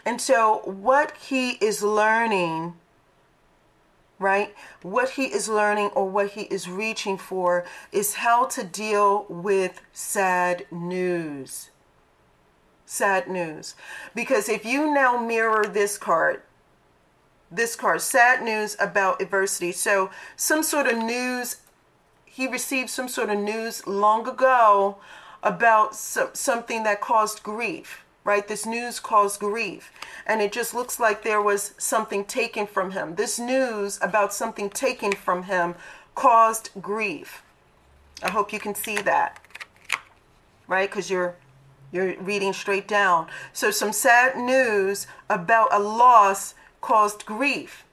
And 0.06 0.22
so, 0.22 0.62
what 0.64 1.12
he 1.18 1.52
is 1.56 1.84
learning 1.84 2.76
right? 4.22 4.56
What 4.84 5.12
he 5.12 5.26
is 5.26 5.50
learning 5.50 5.88
or 5.96 6.08
what 6.08 6.32
he 6.32 6.44
is 6.44 6.70
reaching 6.70 7.18
for 7.18 7.66
is 7.92 8.16
how 8.16 8.46
to 8.46 8.64
deal 8.64 9.26
with 9.28 9.82
sad 9.92 10.66
news. 10.72 11.72
Sad 12.86 13.28
news. 13.28 13.76
Because 14.14 14.48
if 14.48 14.64
you 14.64 14.94
now 14.94 15.18
mirror 15.18 15.66
this 15.66 15.98
card, 15.98 16.42
this 17.52 17.76
card, 17.76 18.02
sad 18.02 18.44
news 18.44 18.78
about 18.80 19.22
adversity. 19.22 19.74
So, 19.74 20.10
some 20.38 20.64
sort 20.64 20.88
of 20.88 20.98
news, 20.98 21.58
he 22.24 22.48
received 22.48 22.90
some 22.90 23.10
sort 23.10 23.30
of 23.30 23.40
news 23.40 23.86
long 23.86 24.26
ago 24.28 24.98
about 25.44 25.96
some, 25.96 26.30
something 26.34 26.84
that 26.84 27.02
caused 27.02 27.44
grief 27.44 28.06
right? 28.24 28.48
This 28.48 28.66
news 28.66 29.00
caused 29.00 29.40
grief. 29.40 29.92
And 30.26 30.42
it 30.42 30.52
just 30.52 30.74
looks 30.74 31.00
like 31.00 31.24
there 31.24 31.42
was 31.42 31.74
something 31.78 32.26
taken 32.26 32.68
from 32.68 32.92
him. 32.92 33.16
This 33.16 33.40
news 33.40 34.00
about 34.02 34.34
something 34.34 34.70
taken 34.70 35.12
from 35.12 35.44
him 35.44 35.76
caused 36.16 36.70
grief. 36.82 37.44
I 38.24 38.30
hope 38.30 38.54
you 38.54 38.60
can 38.60 38.76
see 38.76 38.98
that. 38.98 39.40
Right? 40.68 40.90
Because 40.90 41.10
you're 41.10 41.36
you're 41.92 42.16
reading 42.22 42.54
straight 42.54 42.88
down. 42.88 43.28
So 43.52 43.70
some 43.70 43.92
sad 43.92 44.38
news 44.38 45.08
about 45.30 45.74
a 45.74 45.80
loss 45.80 46.56
caused 46.80 47.26
grief. 47.26 47.84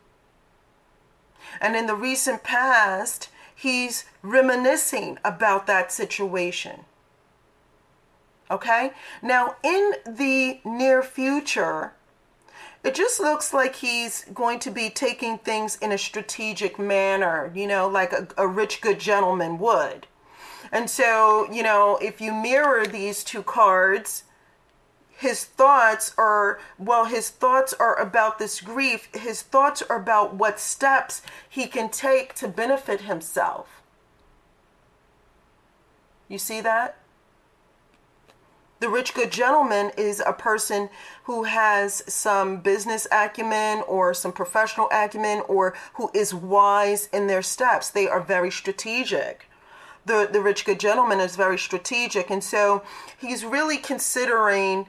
And 1.61 1.75
in 1.75 1.87
the 1.87 1.97
recent 1.97 2.45
past, 2.45 3.29
he's 3.55 4.05
reminiscing 4.23 5.19
about 5.25 5.67
that 5.67 5.91
situation. 5.91 6.85
Okay? 8.51 8.93
Now, 9.23 9.57
in 9.63 9.95
the 10.07 10.61
near 10.65 11.03
future, 11.03 11.93
it 12.85 12.95
just 12.95 13.21
looks 13.21 13.53
like 13.53 13.77
he's 13.77 14.25
going 14.33 14.61
to 14.61 14.71
be 14.71 14.89
taking 14.89 15.39
things 15.39 15.77
in 15.77 15.93
a 15.93 15.99
strategic 15.99 16.79
manner, 16.79 17.53
you 17.55 17.67
know, 17.67 17.89
like 17.89 18.13
a, 18.13 18.29
a 18.37 18.47
rich, 18.47 18.81
good 18.81 19.01
gentleman 19.01 19.59
would. 19.59 20.07
And 20.71 20.89
so, 20.89 21.51
you 21.51 21.63
know, 21.63 21.99
if 22.01 22.21
you 22.21 22.33
mirror 22.33 22.87
these 22.87 23.25
two 23.25 23.43
cards, 23.43 24.25
his 25.19 25.45
thoughts 25.45 26.15
are, 26.17 26.61
well, 26.79 27.07
his 27.07 27.31
thoughts 27.31 27.75
are 27.75 27.99
about 27.99 28.39
this 28.39 28.61
grief. 28.61 29.09
His 29.13 29.43
thoughts 29.43 29.83
are 29.83 30.01
about 30.01 30.35
what 30.35 30.61
steps 30.61 31.23
he 31.49 31.67
can 31.67 31.89
take 31.89 32.35
to 32.35 32.47
benefit 32.47 33.01
himself. 33.03 33.83
You 36.29 36.39
see 36.39 36.61
that? 36.61 36.99
The 38.81 38.89
rich 38.89 39.13
good 39.13 39.33
gentleman 39.33 39.91
is 39.97 40.23
a 40.25 40.33
person 40.33 40.89
who 41.25 41.45
has 41.45 42.05
some 42.07 42.59
business 42.59 43.09
acumen 43.11 43.83
or 43.89 44.15
some 44.15 44.33
professional 44.33 44.89
acumen 44.93 45.43
or 45.49 45.75
who 45.95 46.11
is 46.15 46.33
wise 46.33 47.09
in 47.13 47.27
their 47.27 47.43
steps. 47.43 47.91
They 47.91 48.09
are 48.09 48.21
very 48.21 48.53
strategic. 48.53 49.51
The, 50.07 50.29
the 50.31 50.41
rich 50.41 50.65
good 50.65 50.79
gentleman 50.79 51.19
is 51.19 51.35
very 51.35 51.59
strategic. 51.59 52.31
And 52.31 52.43
so 52.43 52.85
he's 53.17 53.45
really 53.45 53.79
considering 53.79 54.87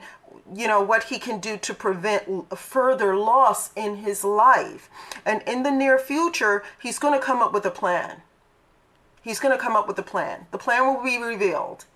you 0.54 0.68
know 0.68 0.80
what 0.80 1.04
he 1.04 1.18
can 1.18 1.40
do 1.40 1.56
to 1.56 1.74
prevent 1.74 2.56
further 2.56 3.16
loss 3.16 3.70
in 3.74 3.96
his 3.96 4.22
life. 4.22 4.88
And 5.26 5.42
in 5.42 5.64
the 5.64 5.70
near 5.70 5.98
future 5.98 6.62
he's 6.80 7.00
going 7.00 7.18
to 7.18 7.24
come 7.24 7.42
up 7.42 7.52
with 7.52 7.66
a 7.66 7.70
plan. 7.70 8.22
He's 9.20 9.40
going 9.40 9.56
to 9.56 9.62
come 9.62 9.74
up 9.74 9.88
with 9.88 9.98
a 9.98 10.02
plan. 10.02 10.46
The 10.52 10.58
plan 10.58 10.86
will 10.86 11.02
be 11.02 11.18
revealed. 11.18 11.86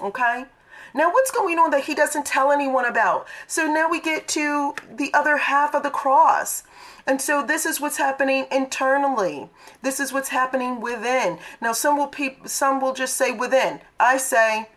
Okay 0.00 0.46
now, 0.94 1.10
what's 1.10 1.30
going 1.30 1.58
on 1.58 1.70
that 1.70 1.84
he 1.84 1.94
doesn't 1.94 2.26
tell 2.26 2.50
anyone 2.50 2.84
about? 2.84 3.26
So 3.46 3.66
now 3.66 3.88
we 3.88 4.00
get 4.00 4.26
to 4.28 4.74
the 4.92 5.12
other 5.14 5.36
half 5.36 5.74
of 5.74 5.82
the 5.82 5.90
cross. 5.90 6.64
And 7.06 7.20
so 7.20 7.44
this 7.44 7.64
is 7.64 7.80
what's 7.80 7.96
happening 7.96 8.46
internally. 8.50 9.48
This 9.82 10.00
is 10.00 10.12
what's 10.12 10.28
happening 10.28 10.80
within. 10.80 11.38
Now 11.60 11.72
some 11.72 11.96
will 11.96 12.06
peop- 12.06 12.48
some 12.48 12.80
will 12.80 12.92
just 12.92 13.16
say 13.16 13.32
within. 13.32 13.80
I 13.98 14.16
say 14.16 14.68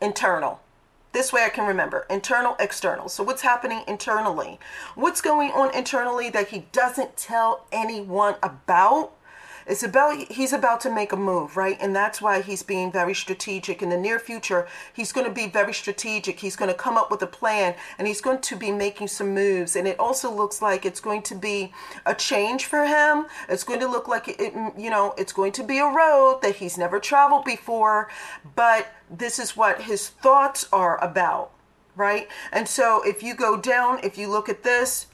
internal. 0.00 0.60
This 1.12 1.32
way 1.32 1.44
I 1.44 1.48
can 1.48 1.66
remember 1.66 2.06
internal, 2.10 2.56
external. 2.58 3.08
So 3.08 3.24
what's 3.24 3.42
happening 3.42 3.82
internally? 3.88 4.58
What's 4.94 5.20
going 5.20 5.50
on 5.52 5.74
internally 5.74 6.28
that 6.30 6.48
he 6.48 6.66
doesn't 6.72 7.16
tell 7.16 7.66
anyone 7.72 8.36
about? 8.42 9.12
It's 9.66 9.82
about 9.82 10.30
he's 10.30 10.52
about 10.52 10.80
to 10.82 10.90
make 10.90 11.12
a 11.12 11.16
move, 11.16 11.56
right? 11.56 11.76
And 11.80 11.94
that's 11.94 12.22
why 12.22 12.40
he's 12.40 12.62
being 12.62 12.92
very 12.92 13.14
strategic. 13.14 13.82
In 13.82 13.88
the 13.88 13.96
near 13.96 14.20
future, 14.20 14.68
he's 14.92 15.12
going 15.12 15.26
to 15.26 15.32
be 15.32 15.48
very 15.48 15.74
strategic. 15.74 16.38
He's 16.38 16.54
going 16.54 16.70
to 16.70 16.76
come 16.76 16.96
up 16.96 17.10
with 17.10 17.20
a 17.22 17.26
plan 17.26 17.74
and 17.98 18.06
he's 18.06 18.20
going 18.20 18.40
to 18.40 18.56
be 18.56 18.70
making 18.70 19.08
some 19.08 19.34
moves. 19.34 19.74
And 19.74 19.88
it 19.88 19.98
also 19.98 20.30
looks 20.30 20.62
like 20.62 20.86
it's 20.86 21.00
going 21.00 21.22
to 21.22 21.34
be 21.34 21.72
a 22.04 22.14
change 22.14 22.66
for 22.66 22.84
him. 22.84 23.26
It's 23.48 23.64
going 23.64 23.80
to 23.80 23.88
look 23.88 24.06
like 24.06 24.28
it, 24.28 24.54
you 24.78 24.90
know, 24.90 25.14
it's 25.18 25.32
going 25.32 25.52
to 25.52 25.64
be 25.64 25.78
a 25.78 25.86
road 25.86 26.40
that 26.42 26.56
he's 26.56 26.78
never 26.78 27.00
traveled 27.00 27.44
before, 27.44 28.08
but 28.54 28.86
this 29.10 29.38
is 29.38 29.56
what 29.56 29.82
his 29.82 30.08
thoughts 30.08 30.68
are 30.72 31.02
about, 31.02 31.50
right? 31.96 32.28
And 32.52 32.68
so 32.68 33.02
if 33.04 33.22
you 33.22 33.34
go 33.34 33.56
down, 33.56 34.00
if 34.04 34.16
you 34.16 34.28
look 34.28 34.48
at 34.48 34.62
this, 34.62 35.06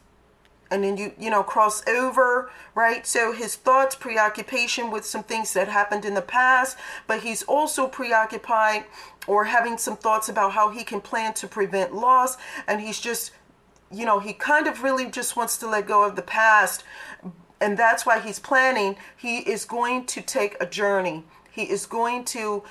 and 0.72 0.82
then 0.82 0.96
you 0.96 1.12
you 1.18 1.30
know 1.30 1.42
cross 1.42 1.86
over 1.86 2.50
right? 2.74 3.06
So 3.06 3.32
his 3.32 3.54
thoughts 3.54 3.94
preoccupation 3.94 4.90
with 4.90 5.04
some 5.04 5.22
things 5.22 5.52
that 5.52 5.68
happened 5.68 6.04
in 6.04 6.14
the 6.14 6.22
past 6.22 6.76
but 7.06 7.22
he's 7.22 7.42
also 7.42 7.86
preoccupied 7.86 8.84
or 9.26 9.44
having 9.44 9.78
some 9.78 9.96
thoughts 9.96 10.28
about 10.28 10.52
how 10.52 10.70
he 10.70 10.82
can 10.82 11.00
plan 11.00 11.34
to 11.34 11.46
prevent 11.46 11.94
loss 11.94 12.36
and 12.66 12.80
he's 12.80 13.00
just 13.00 13.32
you 13.92 14.04
know 14.04 14.18
he 14.18 14.32
kind 14.32 14.66
of 14.66 14.82
really 14.82 15.06
just 15.10 15.36
wants 15.36 15.56
to 15.58 15.68
let 15.68 15.86
go 15.86 16.02
of 16.04 16.16
the 16.16 16.22
past 16.22 16.84
and 17.62 17.78
that's 17.78 18.04
why 18.04 18.18
he's 18.18 18.40
planning. 18.40 18.96
He 19.16 19.38
is 19.38 19.64
going 19.64 20.06
to 20.06 20.20
take 20.20 20.56
a 20.60 20.66
journey. 20.66 21.22
He 21.50 21.62
is 21.62 21.86
going 21.86 22.24
to 22.26 22.64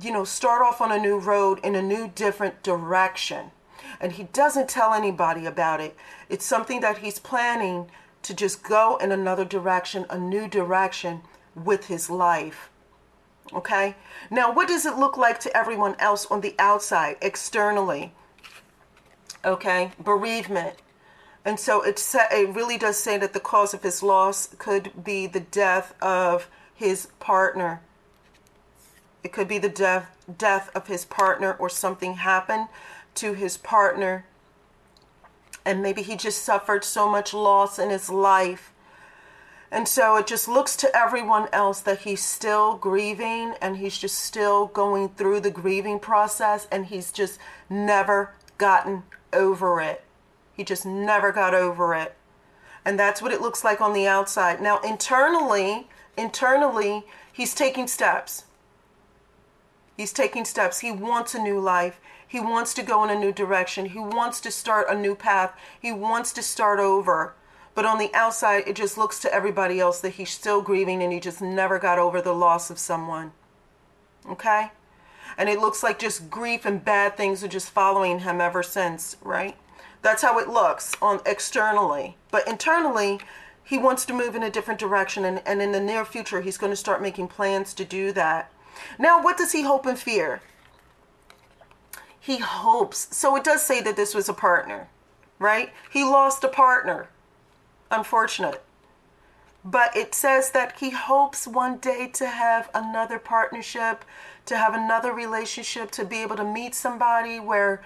you 0.00 0.12
know 0.12 0.24
start 0.24 0.62
off 0.62 0.80
on 0.80 0.92
a 0.92 0.98
new 0.98 1.18
road 1.18 1.58
in 1.64 1.74
a 1.74 1.82
new 1.82 2.08
different 2.14 2.62
direction 2.62 3.50
and 4.00 4.12
he 4.12 4.24
doesn't 4.24 4.68
tell 4.68 4.92
anybody 4.92 5.46
about 5.46 5.80
it. 5.80 5.96
It's 6.28 6.44
something 6.44 6.80
that 6.80 6.98
he's 6.98 7.18
planning 7.18 7.90
to 8.22 8.34
just 8.34 8.62
go 8.62 8.96
in 8.96 9.12
another 9.12 9.44
direction, 9.44 10.06
a 10.10 10.18
new 10.18 10.48
direction 10.48 11.22
with 11.54 11.86
his 11.86 12.10
life. 12.10 12.70
Okay? 13.52 13.94
Now, 14.30 14.52
what 14.52 14.68
does 14.68 14.84
it 14.84 14.96
look 14.96 15.16
like 15.16 15.38
to 15.40 15.56
everyone 15.56 15.94
else 15.98 16.26
on 16.26 16.40
the 16.40 16.54
outside, 16.58 17.16
externally? 17.22 18.12
Okay? 19.44 19.92
Bereavement. 20.02 20.76
And 21.44 21.60
so 21.60 21.82
it, 21.82 22.02
it 22.32 22.54
really 22.54 22.76
does 22.76 22.96
say 22.96 23.16
that 23.18 23.32
the 23.32 23.40
cause 23.40 23.72
of 23.72 23.84
his 23.84 24.02
loss 24.02 24.48
could 24.58 25.04
be 25.04 25.28
the 25.28 25.40
death 25.40 25.94
of 26.02 26.48
his 26.74 27.06
partner. 27.20 27.80
It 29.22 29.32
could 29.32 29.48
be 29.48 29.58
the 29.58 29.68
death 29.68 30.10
death 30.38 30.70
of 30.74 30.88
his 30.88 31.04
partner 31.04 31.52
or 31.58 31.68
something 31.68 32.14
happened 32.14 32.68
to 33.16 33.34
his 33.34 33.56
partner. 33.56 34.26
And 35.64 35.82
maybe 35.82 36.02
he 36.02 36.16
just 36.16 36.42
suffered 36.42 36.84
so 36.84 37.10
much 37.10 37.34
loss 37.34 37.78
in 37.78 37.90
his 37.90 38.08
life. 38.08 38.72
And 39.70 39.88
so 39.88 40.16
it 40.16 40.26
just 40.26 40.46
looks 40.46 40.76
to 40.76 40.96
everyone 40.96 41.48
else 41.52 41.80
that 41.80 42.00
he's 42.00 42.22
still 42.22 42.76
grieving 42.76 43.54
and 43.60 43.78
he's 43.78 43.98
just 43.98 44.18
still 44.18 44.66
going 44.66 45.08
through 45.10 45.40
the 45.40 45.50
grieving 45.50 45.98
process 45.98 46.68
and 46.70 46.86
he's 46.86 47.10
just 47.10 47.40
never 47.68 48.32
gotten 48.58 49.02
over 49.32 49.80
it. 49.80 50.04
He 50.54 50.64
just 50.64 50.86
never 50.86 51.32
got 51.32 51.52
over 51.52 51.94
it. 51.94 52.14
And 52.84 52.98
that's 52.98 53.20
what 53.20 53.32
it 53.32 53.40
looks 53.40 53.64
like 53.64 53.80
on 53.80 53.92
the 53.92 54.06
outside. 54.06 54.62
Now, 54.62 54.78
internally, 54.80 55.88
internally, 56.16 57.04
he's 57.32 57.52
taking 57.52 57.88
steps. 57.88 58.44
He's 59.96 60.12
taking 60.12 60.44
steps. 60.44 60.80
He 60.80 60.92
wants 60.92 61.34
a 61.34 61.42
new 61.42 61.58
life. 61.58 62.00
He 62.28 62.40
wants 62.40 62.74
to 62.74 62.82
go 62.82 63.04
in 63.04 63.10
a 63.10 63.18
new 63.18 63.32
direction. 63.32 63.86
He 63.86 63.98
wants 63.98 64.40
to 64.40 64.50
start 64.50 64.88
a 64.90 64.98
new 64.98 65.14
path. 65.14 65.52
He 65.80 65.92
wants 65.92 66.32
to 66.32 66.42
start 66.42 66.80
over. 66.80 67.34
But 67.74 67.84
on 67.84 67.98
the 67.98 68.12
outside, 68.14 68.64
it 68.66 68.74
just 68.74 68.98
looks 68.98 69.18
to 69.20 69.32
everybody 69.32 69.78
else 69.78 70.00
that 70.00 70.14
he's 70.14 70.30
still 70.30 70.62
grieving 70.62 71.02
and 71.02 71.12
he 71.12 71.20
just 71.20 71.40
never 71.40 71.78
got 71.78 71.98
over 71.98 72.20
the 72.20 72.32
loss 72.32 72.70
of 72.70 72.78
someone. 72.78 73.32
Okay? 74.28 74.72
And 75.36 75.48
it 75.48 75.60
looks 75.60 75.82
like 75.82 75.98
just 75.98 76.30
grief 76.30 76.64
and 76.64 76.84
bad 76.84 77.16
things 77.16 77.44
are 77.44 77.48
just 77.48 77.70
following 77.70 78.20
him 78.20 78.40
ever 78.40 78.62
since, 78.62 79.16
right? 79.22 79.56
That's 80.02 80.22
how 80.22 80.38
it 80.38 80.48
looks 80.48 80.94
on 81.02 81.20
externally. 81.26 82.16
But 82.30 82.48
internally, 82.48 83.20
he 83.62 83.76
wants 83.76 84.06
to 84.06 84.14
move 84.14 84.34
in 84.34 84.42
a 84.42 84.50
different 84.50 84.80
direction 84.80 85.24
and, 85.24 85.42
and 85.44 85.60
in 85.60 85.72
the 85.72 85.80
near 85.80 86.04
future 86.04 86.40
he's 86.40 86.58
going 86.58 86.72
to 86.72 86.76
start 86.76 87.02
making 87.02 87.28
plans 87.28 87.74
to 87.74 87.84
do 87.84 88.12
that. 88.12 88.50
Now, 88.98 89.22
what 89.22 89.36
does 89.36 89.52
he 89.52 89.62
hope 89.62 89.84
and 89.84 89.98
fear? 89.98 90.40
He 92.26 92.38
hopes. 92.38 93.06
So 93.12 93.36
it 93.36 93.44
does 93.44 93.62
say 93.62 93.80
that 93.82 93.94
this 93.94 94.12
was 94.12 94.28
a 94.28 94.34
partner, 94.34 94.88
right? 95.38 95.70
He 95.92 96.02
lost 96.02 96.42
a 96.42 96.48
partner. 96.48 97.06
Unfortunate. 97.88 98.64
But 99.64 99.96
it 99.96 100.12
says 100.12 100.50
that 100.50 100.80
he 100.80 100.90
hopes 100.90 101.46
one 101.46 101.78
day 101.78 102.08
to 102.14 102.26
have 102.26 102.68
another 102.74 103.20
partnership, 103.20 104.04
to 104.46 104.56
have 104.56 104.74
another 104.74 105.12
relationship, 105.12 105.92
to 105.92 106.04
be 106.04 106.20
able 106.20 106.34
to 106.34 106.44
meet 106.44 106.74
somebody 106.74 107.38
where, 107.38 107.80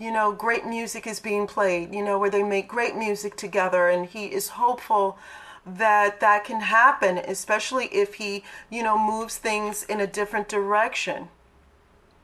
you 0.00 0.10
know, 0.10 0.32
great 0.32 0.66
music 0.66 1.06
is 1.06 1.20
being 1.20 1.46
played, 1.46 1.94
you 1.94 2.02
know, 2.02 2.18
where 2.18 2.30
they 2.30 2.42
make 2.42 2.66
great 2.66 2.96
music 2.96 3.36
together. 3.36 3.88
And 3.88 4.06
he 4.06 4.24
is 4.26 4.48
hopeful 4.48 5.18
that 5.64 6.18
that 6.18 6.44
can 6.44 6.62
happen, 6.62 7.18
especially 7.18 7.86
if 7.86 8.14
he, 8.14 8.42
you 8.70 8.82
know, 8.82 8.98
moves 8.98 9.38
things 9.38 9.84
in 9.84 10.00
a 10.00 10.06
different 10.06 10.48
direction 10.48 11.28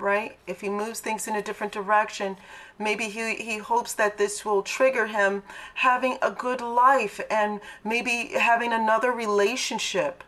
right? 0.01 0.37
If 0.47 0.61
he 0.61 0.69
moves 0.69 1.01
things 1.01 1.29
in 1.29 1.37
a 1.37 1.43
different 1.43 1.73
direction, 1.73 2.37
maybe 2.79 3.05
he, 3.05 3.35
he 3.35 3.59
hopes 3.59 3.93
that 3.95 4.19
this 4.19 4.45
will 4.45 4.63
trigger 4.63 5.07
him 5.07 5.43
having 5.75 6.19
a 6.23 6.31
good 6.31 6.61
life 6.61 7.21
and 7.31 7.61
maybe 7.85 8.33
having 8.35 8.73
another 8.73 9.13
relationship, 9.13 10.25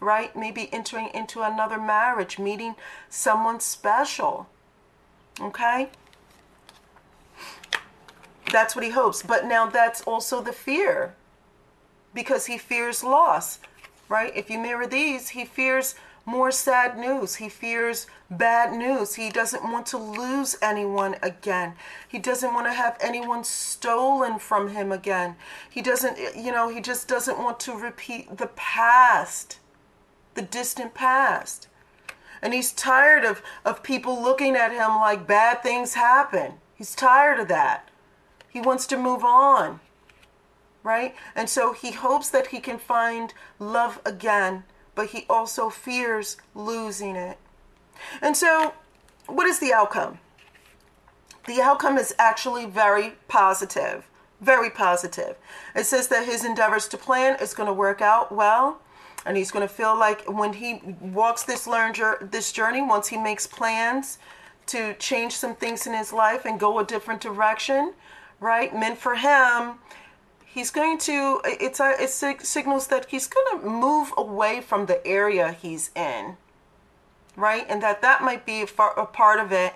right? 0.00 0.36
Maybe 0.36 0.68
entering 0.72 1.08
into 1.14 1.42
another 1.42 1.78
marriage, 1.78 2.38
meeting 2.38 2.74
someone 3.08 3.60
special, 3.60 4.48
okay? 5.40 5.88
That's 8.52 8.76
what 8.76 8.84
he 8.84 8.90
hopes. 8.90 9.22
But 9.22 9.46
now 9.46 9.66
that's 9.66 10.02
also 10.02 10.40
the 10.40 10.52
fear 10.52 11.14
because 12.14 12.46
he 12.46 12.58
fears 12.58 13.02
loss, 13.02 13.58
right? 14.08 14.32
If 14.36 14.50
you 14.50 14.58
mirror 14.58 14.86
these, 14.86 15.30
he 15.30 15.44
fears 15.44 15.94
more 16.26 16.50
sad 16.50 16.98
news. 16.98 17.36
He 17.36 17.48
fears 17.48 18.06
bad 18.28 18.72
news. 18.72 19.14
He 19.14 19.30
doesn't 19.30 19.62
want 19.62 19.86
to 19.86 19.96
lose 19.96 20.56
anyone 20.60 21.16
again. 21.22 21.74
He 22.08 22.18
doesn't 22.18 22.52
want 22.52 22.66
to 22.66 22.72
have 22.72 22.98
anyone 23.00 23.44
stolen 23.44 24.40
from 24.40 24.70
him 24.70 24.90
again. 24.90 25.36
He 25.70 25.80
doesn't, 25.80 26.18
you 26.36 26.50
know, 26.50 26.68
he 26.68 26.80
just 26.80 27.06
doesn't 27.06 27.38
want 27.38 27.60
to 27.60 27.78
repeat 27.78 28.38
the 28.38 28.48
past, 28.48 29.60
the 30.34 30.42
distant 30.42 30.94
past. 30.94 31.68
And 32.42 32.52
he's 32.52 32.72
tired 32.72 33.24
of, 33.24 33.40
of 33.64 33.84
people 33.84 34.20
looking 34.20 34.56
at 34.56 34.72
him 34.72 34.96
like 34.96 35.26
bad 35.26 35.62
things 35.62 35.94
happen. 35.94 36.54
He's 36.74 36.94
tired 36.94 37.40
of 37.40 37.48
that. 37.48 37.88
He 38.50 38.60
wants 38.60 38.86
to 38.88 38.96
move 38.96 39.22
on, 39.22 39.80
right? 40.82 41.14
And 41.34 41.48
so 41.48 41.72
he 41.72 41.92
hopes 41.92 42.28
that 42.30 42.48
he 42.48 42.60
can 42.60 42.78
find 42.78 43.32
love 43.58 44.00
again, 44.04 44.64
but 44.96 45.10
he 45.10 45.24
also 45.30 45.70
fears 45.70 46.36
losing 46.56 47.14
it. 47.14 47.38
And 48.20 48.36
so, 48.36 48.74
what 49.26 49.46
is 49.46 49.60
the 49.60 49.72
outcome? 49.72 50.18
The 51.46 51.60
outcome 51.60 51.96
is 51.96 52.12
actually 52.18 52.66
very 52.66 53.12
positive. 53.28 54.08
Very 54.40 54.70
positive. 54.70 55.36
It 55.76 55.84
says 55.86 56.08
that 56.08 56.26
his 56.26 56.44
endeavors 56.44 56.88
to 56.88 56.98
plan 56.98 57.38
is 57.40 57.54
going 57.54 57.68
to 57.68 57.72
work 57.72 58.02
out 58.02 58.32
well 58.32 58.80
and 59.26 59.36
he's 59.36 59.50
going 59.50 59.66
to 59.66 59.72
feel 59.72 59.98
like 59.98 60.24
when 60.30 60.54
he 60.54 60.80
walks 61.00 61.42
this 61.42 61.68
this 62.30 62.52
journey 62.52 62.80
once 62.80 63.08
he 63.08 63.16
makes 63.16 63.46
plans 63.46 64.18
to 64.66 64.94
change 64.94 65.32
some 65.32 65.54
things 65.54 65.86
in 65.86 65.92
his 65.92 66.12
life 66.12 66.44
and 66.44 66.60
go 66.60 66.78
a 66.78 66.84
different 66.84 67.20
direction 67.20 67.92
right 68.40 68.74
meant 68.74 68.98
for 68.98 69.16
him 69.16 69.74
he's 70.56 70.70
going 70.70 70.96
to 70.96 71.38
it's 71.44 71.80
a, 71.80 71.94
it 72.00 72.08
signals 72.08 72.86
that 72.86 73.04
he's 73.10 73.26
going 73.26 73.60
to 73.60 73.68
move 73.68 74.10
away 74.16 74.58
from 74.58 74.86
the 74.86 75.06
area 75.06 75.52
he's 75.52 75.90
in 75.94 76.34
right 77.36 77.66
and 77.68 77.82
that 77.82 78.00
that 78.00 78.22
might 78.22 78.46
be 78.46 78.62
a, 78.62 78.82
a 78.96 79.04
part 79.04 79.38
of 79.38 79.52
it 79.52 79.74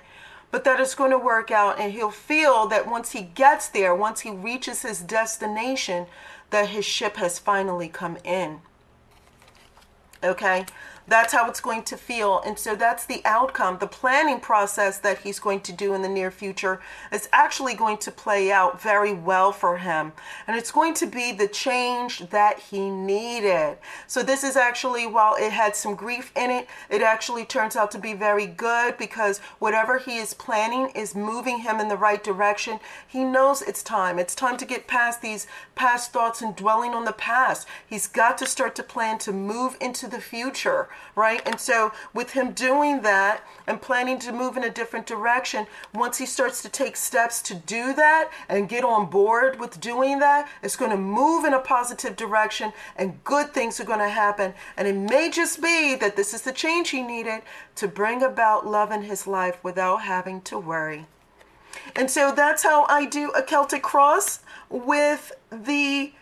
but 0.51 0.65
that 0.65 0.81
it's 0.81 0.95
going 0.95 1.11
to 1.11 1.19
work 1.19 1.51
out 1.51 1.79
and 1.79 1.93
he'll 1.93 2.11
feel 2.11 2.67
that 2.67 2.91
once 2.91 3.13
he 3.13 3.21
gets 3.21 3.69
there 3.69 3.95
once 3.95 4.21
he 4.21 4.31
reaches 4.31 4.81
his 4.81 5.01
destination 5.01 6.07
that 6.49 6.71
his 6.71 6.87
ship 6.87 7.17
has 7.17 7.39
finally 7.39 7.89
come 7.89 8.17
in 8.25 8.61
Okay? 10.23 10.67
That's 11.07 11.33
how 11.33 11.49
it's 11.49 11.61
going 11.61 11.83
to 11.85 11.97
feel. 11.97 12.41
And 12.47 12.59
so 12.59 12.77
that's 12.77 13.05
the 13.05 13.23
outcome. 13.25 13.79
The 13.79 13.87
planning 13.87 14.41
process 14.41 14.99
that 14.99 15.19
he's 15.19 15.41
going 15.41 15.61
to 15.63 15.73
do 15.73 15.95
in 15.95 16.03
the 16.03 16.09
near 16.09 16.31
future 16.31 16.81
is 17.13 17.29
actually 17.33 17.75
going 17.75 17.99
to 17.99 18.11
play 18.13 18.53
out 18.53 18.81
very 18.81 19.13
well 19.13 19.51
for 19.51 19.79
him. 19.79 20.13
And 20.47 20.57
it's 20.57 20.71
going 20.71 20.95
to 20.95 21.07
be 21.07 21.33
the 21.33 21.49
change 21.49 22.31
that 22.31 22.59
he 22.59 22.91
needed. 22.91 23.79
So 24.07 24.23
this 24.23 24.45
is 24.45 24.57
actually, 24.57 25.07
while 25.07 25.35
it 25.35 25.53
had 25.53 25.75
some 25.75 25.95
grief 25.95 26.33
in 26.37 26.51
it, 26.51 26.69
it 26.89 27.03
actually 27.03 27.45
turns 27.45 27.77
out 27.77 27.91
to 27.93 27.99
be 27.99 28.13
very 28.15 28.47
good 28.47 28.97
because 28.97 29.39
whatever 29.59 29.99
he 29.99 30.19
is 30.19 30.35
planning 30.35 30.91
is 30.95 31.15
moving 31.15 31.61
him 31.61 31.81
in 31.81 31.89
the 31.89 31.97
right 31.97 32.23
direction. 32.23 32.79
He 33.07 33.25
knows 33.25 33.63
it's 33.63 33.83
time. 33.83 34.19
It's 34.19 34.35
time 34.35 34.57
to 34.59 34.65
get 34.65 34.87
past 34.87 35.23
these 35.23 35.47
past 35.75 36.13
thoughts 36.13 36.41
and 36.41 36.55
dwelling 36.55 36.93
on 36.93 37.05
the 37.05 37.13
past. 37.13 37.67
He's 37.87 38.07
got 38.07 38.39
to 38.39 38.47
start 38.47 38.75
to 38.77 38.83
plan 38.83 39.19
to 39.19 39.33
move 39.33 39.77
into 39.81 40.07
the 40.07 40.21
future 40.21 40.89
right? 41.15 41.43
And 41.47 41.59
so, 41.61 41.93
with 42.15 42.31
him 42.31 42.53
doing 42.53 43.03
that 43.03 43.43
and 43.67 43.81
planning 43.81 44.19
to 44.21 44.33
move 44.33 44.57
in 44.57 44.65
a 44.65 44.71
different 44.71 45.07
direction, 45.07 45.67
once 45.95 46.19
he 46.19 46.27
starts 46.27 46.63
to 46.63 46.69
take 46.69 46.97
steps 46.97 47.43
to 47.43 47.55
do 47.55 47.93
that 47.95 48.31
and 48.49 48.69
get 48.69 48.85
on 48.85 49.11
board 49.11 49.59
with 49.61 49.81
doing 49.81 50.19
that, 50.21 50.49
it's 50.63 50.77
going 50.77 50.91
to 50.91 50.97
move 50.97 51.45
in 51.45 51.55
a 51.55 51.61
positive 51.61 52.17
direction 52.17 52.73
and 52.97 53.23
good 53.25 53.53
things 53.53 53.81
are 53.81 53.85
going 53.85 53.99
to 53.99 54.09
happen. 54.09 54.55
And 54.77 54.87
it 54.89 54.95
may 54.95 55.31
just 55.31 55.63
be 55.63 55.95
that 55.97 56.17
this 56.17 56.35
is 56.35 56.43
the 56.43 56.53
change 56.53 56.91
he 56.91 57.03
needed 57.03 57.43
to 57.77 57.89
bring 57.89 58.23
about 58.23 58.67
love 58.67 58.91
in 58.91 59.03
his 59.03 59.27
life 59.27 59.63
without 59.63 60.03
having 60.03 60.41
to 60.43 60.59
worry. 60.59 61.07
And 61.95 62.11
so 62.11 62.33
that's 62.33 62.63
how 62.63 62.87
I 62.89 63.07
do 63.07 63.31
a 63.33 63.43
Celtic 63.43 63.83
cross 63.83 64.41
with 64.69 65.33
the 65.51 66.13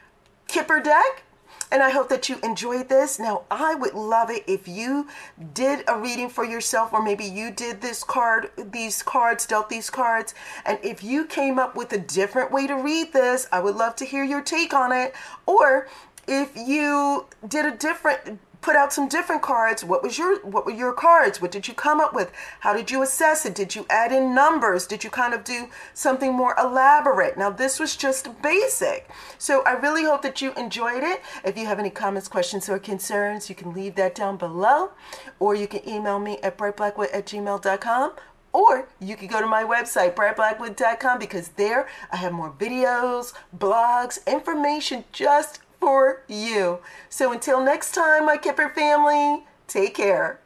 Kipper 0.47 0.81
deck. 0.81 1.25
And 1.71 1.83
I 1.83 1.91
hope 1.91 2.09
that 2.09 2.29
you 2.29 2.39
enjoyed 2.43 2.89
this. 2.89 3.19
Now, 3.19 3.43
I 3.51 3.75
would 3.75 3.95
love 3.95 4.31
it 4.31 4.45
if 4.47 4.67
you 4.67 5.07
did 5.53 5.85
a 5.87 5.99
reading 5.99 6.31
for 6.31 6.45
yourself, 6.45 6.93
or 6.93 7.03
maybe 7.03 7.25
you 7.25 7.51
did 7.51 7.81
this 7.81 8.03
card, 8.03 8.51
these 8.57 9.03
cards, 9.03 9.45
dealt 9.45 9.69
these 9.69 9.91
cards. 9.91 10.35
And 10.65 10.79
if 10.83 11.05
you 11.05 11.27
came 11.27 11.59
up 11.59 11.77
with 11.77 11.93
a 11.93 11.99
different 11.99 12.51
way 12.51 12.67
to 12.67 12.75
read 12.75 13.13
this, 13.13 13.47
I 13.53 13.61
would 13.61 13.77
love 13.77 13.97
to 13.97 14.07
hear 14.07 14.25
your 14.25 14.41
take 14.41 14.73
on 14.73 14.93
it. 14.93 15.15
Or 15.45 15.89
if 16.27 16.57
you 16.57 17.27
did 17.47 17.67
a 17.67 17.77
different 17.77 18.39
put 18.61 18.77
out 18.77 18.93
some 18.93 19.09
different 19.09 19.43
cards. 19.43 19.85
What 19.85 20.03
was 20.03 20.19
your 20.19 20.41
what 20.41 20.67
were 20.67 20.73
your 20.73 20.93
cards? 20.93 21.41
What 21.41 21.51
did 21.51 21.69
you 21.69 21.75
come 21.75 22.01
up 22.01 22.15
with? 22.15 22.33
How 22.61 22.73
did 22.73 22.91
you 22.91 23.03
assess 23.03 23.47
it? 23.47 23.55
Did 23.55 23.75
you 23.75 23.87
add 23.89 24.13
in 24.13 24.35
numbers? 24.35 24.87
Did 24.87 25.05
you 25.05 25.11
kind 25.11 25.35
of 25.35 25.45
do 25.45 25.69
something 25.95 26.33
more 26.33 26.55
elaborate? 26.59 27.39
Now 27.39 27.51
this 27.51 27.79
was 27.79 27.97
just 27.97 28.43
basic. 28.43 29.09
So 29.39 29.63
I 29.65 29.73
really 29.73 30.05
hope 30.05 30.23
that 30.23 30.43
you 30.43 30.53
enjoyed 30.55 31.03
it. 31.03 31.23
If 31.45 31.57
you 31.57 31.67
have 31.67 31.79
any 31.79 31.91
comments, 31.91 32.29
questions, 32.29 32.69
or 32.69 32.79
concerns, 32.79 33.49
you 33.49 33.55
can 33.55 33.73
leave 33.73 33.95
that 33.97 34.15
down 34.15 34.37
below. 34.37 34.91
Or 35.39 35.55
you 35.55 35.67
can 35.67 35.89
email 35.89 36.19
me 36.19 36.39
at 36.43 36.59
brightblackwood 36.59 37.15
at 37.15 37.27
gmail.com 37.27 38.13
or 38.53 38.89
you 38.99 39.15
can 39.15 39.29
go 39.29 39.41
to 39.41 39.47
my 39.47 39.63
website, 39.63 40.15
brightblackwood.com, 40.15 41.19
because 41.19 41.49
there 41.51 41.87
I 42.11 42.17
have 42.17 42.33
more 42.33 42.51
videos, 42.51 43.35
blogs, 43.57 44.25
information 44.27 45.05
just 45.13 45.61
for 45.81 46.23
you. 46.29 46.81
So 47.09 47.33
until 47.33 47.63
next 47.63 47.93
time, 47.95 48.27
my 48.27 48.37
Kipper 48.37 48.69
family, 48.69 49.45
take 49.67 49.95
care. 49.95 50.41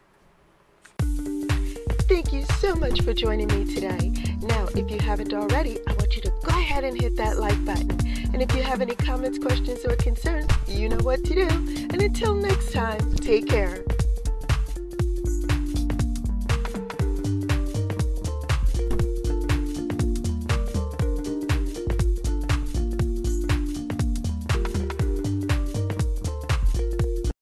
Thank 2.08 2.32
you 2.32 2.44
so 2.60 2.74
much 2.74 3.00
for 3.02 3.14
joining 3.14 3.48
me 3.48 3.74
today. 3.74 4.12
Now, 4.42 4.66
if 4.74 4.90
you 4.90 4.98
haven't 4.98 5.32
already, 5.32 5.78
I 5.86 5.92
want 5.94 6.14
you 6.16 6.22
to 6.22 6.30
go 6.44 6.58
ahead 6.58 6.84
and 6.84 7.00
hit 7.00 7.16
that 7.16 7.38
like 7.38 7.64
button. 7.64 7.90
And 8.32 8.42
if 8.42 8.54
you 8.54 8.62
have 8.62 8.80
any 8.80 8.94
comments, 8.94 9.38
questions, 9.38 9.84
or 9.84 9.96
concerns, 9.96 10.50
you 10.66 10.88
know 10.88 10.98
what 10.98 11.24
to 11.24 11.34
do. 11.34 11.48
And 11.48 12.02
until 12.02 12.34
next 12.34 12.72
time, 12.72 13.14
take 13.16 13.48
care. 13.48 13.84